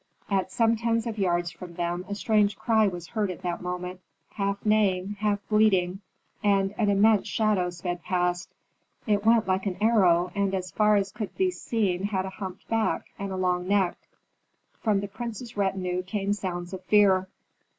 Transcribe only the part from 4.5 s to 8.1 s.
neighing, half bleating, and an immense shadow sped